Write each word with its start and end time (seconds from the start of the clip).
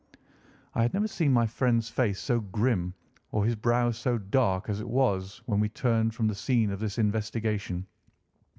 I 0.73 0.81
had 0.81 0.95
never 0.95 1.07
seen 1.07 1.31
my 1.31 1.45
friend's 1.45 1.87
face 1.89 2.19
so 2.19 2.39
grim 2.39 2.95
or 3.31 3.45
his 3.45 3.53
brow 3.55 3.91
so 3.91 4.17
dark 4.17 4.67
as 4.67 4.81
it 4.81 4.89
was 4.89 5.43
when 5.45 5.59
we 5.59 5.69
turned 5.69 6.15
from 6.15 6.27
the 6.27 6.33
scene 6.33 6.71
of 6.71 6.79
this 6.79 6.97
investigation. 6.97 7.85